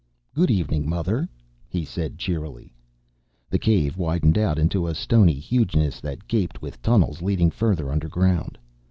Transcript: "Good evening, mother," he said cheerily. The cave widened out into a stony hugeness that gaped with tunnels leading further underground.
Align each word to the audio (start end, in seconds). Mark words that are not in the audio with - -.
"Good 0.33 0.49
evening, 0.49 0.89
mother," 0.89 1.29
he 1.69 1.85
said 1.85 2.17
cheerily. 2.17 2.73
The 3.51 3.59
cave 3.59 3.99
widened 3.99 4.35
out 4.35 4.57
into 4.57 4.87
a 4.87 4.95
stony 4.95 5.33
hugeness 5.35 6.01
that 6.01 6.27
gaped 6.27 6.59
with 6.59 6.81
tunnels 6.81 7.21
leading 7.21 7.51
further 7.51 7.91
underground. 7.91 8.57